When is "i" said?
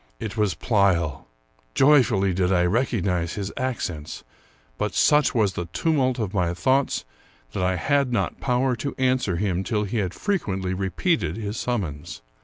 2.51-2.65, 7.61-7.75